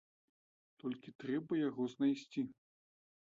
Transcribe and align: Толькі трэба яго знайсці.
Толькі 0.83 1.13
трэба 1.25 1.59
яго 1.69 1.83
знайсці. 1.93 2.41